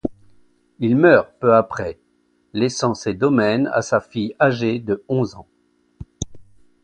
Il 0.79 0.97
meurt 0.97 1.29
peu 1.39 1.53
après, 1.53 1.99
laissant 2.53 2.95
ses 2.95 3.13
domaines 3.13 3.67
à 3.71 3.83
sa 3.83 3.99
fille 4.01 4.35
âgée 4.39 4.79
de 4.79 5.03
onze 5.09 5.35
ans. 5.35 5.45